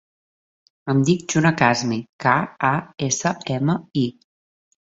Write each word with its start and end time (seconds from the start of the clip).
Em 0.93 1.01
dic 1.09 1.25
Juna 1.33 1.51
Kasmi: 1.59 1.99
ca, 2.25 2.33
a, 2.71 2.75
essa, 3.11 3.35
ema, 3.59 3.77
i. 4.07 4.09